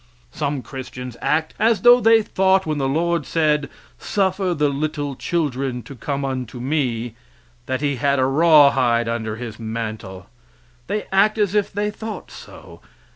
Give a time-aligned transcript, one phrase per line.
[0.31, 3.69] Some Christians act as though they thought when the Lord said,
[3.99, 7.13] "Suffer little children to come unto me"
[7.67, 10.25] that he had a raw hide under His mantle
[10.87, 12.81] they act as if they thought so.